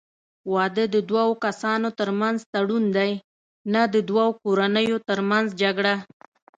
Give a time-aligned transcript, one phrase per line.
[0.53, 3.11] واده د دوه کسانو ترمنځ تړون دی،
[3.73, 5.95] نه د دوو کورنیو ترمنځ جګړه.